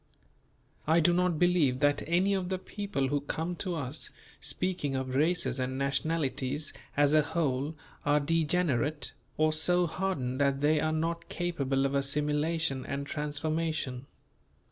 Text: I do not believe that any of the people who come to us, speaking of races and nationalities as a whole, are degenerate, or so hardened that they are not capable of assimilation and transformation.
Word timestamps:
I 0.87 0.99
do 0.99 1.13
not 1.13 1.37
believe 1.37 1.79
that 1.81 2.01
any 2.07 2.33
of 2.33 2.49
the 2.49 2.57
people 2.57 3.09
who 3.09 3.21
come 3.21 3.55
to 3.57 3.75
us, 3.75 4.09
speaking 4.39 4.95
of 4.95 5.13
races 5.13 5.59
and 5.59 5.77
nationalities 5.77 6.73
as 6.97 7.13
a 7.13 7.21
whole, 7.21 7.75
are 8.03 8.19
degenerate, 8.19 9.11
or 9.37 9.53
so 9.53 9.85
hardened 9.85 10.41
that 10.41 10.61
they 10.61 10.79
are 10.79 10.91
not 10.91 11.29
capable 11.29 11.85
of 11.85 11.93
assimilation 11.93 12.83
and 12.83 13.05
transformation. 13.05 14.07